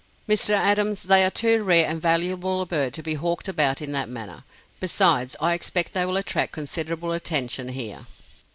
[0.27, 0.49] "Mr.
[0.55, 4.09] Adams, they are too rare and valuable a bird to be hawked about in that
[4.09, 4.43] manner;
[4.79, 8.07] besides, I expect they will attract considerable attention here."